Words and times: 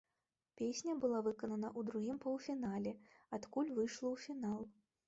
Песня 0.61 0.95
была 1.03 1.19
выканана 1.27 1.69
ў 1.73 1.91
другім 1.91 2.17
паўфінале, 2.25 2.99
адкуль 3.41 3.75
выйшла 3.79 4.07
ў 4.17 4.27
фінал. 4.27 4.61